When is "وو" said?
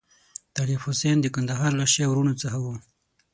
2.63-2.75